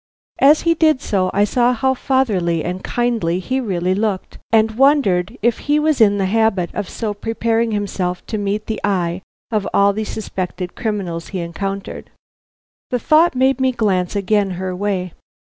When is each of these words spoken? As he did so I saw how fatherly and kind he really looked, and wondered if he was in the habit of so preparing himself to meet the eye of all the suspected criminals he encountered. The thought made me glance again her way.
As 0.39 0.61
he 0.63 0.73
did 0.73 0.99
so 0.99 1.29
I 1.31 1.43
saw 1.43 1.73
how 1.73 1.93
fatherly 1.93 2.63
and 2.63 2.83
kind 2.83 3.21
he 3.21 3.59
really 3.61 3.93
looked, 3.93 4.39
and 4.51 4.71
wondered 4.75 5.37
if 5.43 5.59
he 5.69 5.77
was 5.77 6.01
in 6.01 6.17
the 6.17 6.25
habit 6.25 6.73
of 6.73 6.89
so 6.89 7.13
preparing 7.13 7.69
himself 7.71 8.25
to 8.25 8.39
meet 8.39 8.65
the 8.65 8.81
eye 8.83 9.21
of 9.51 9.67
all 9.75 9.93
the 9.93 10.03
suspected 10.05 10.73
criminals 10.73 11.27
he 11.27 11.39
encountered. 11.39 12.09
The 12.89 12.97
thought 12.97 13.35
made 13.35 13.61
me 13.61 13.71
glance 13.71 14.15
again 14.15 14.49
her 14.57 14.75
way. 14.75 15.13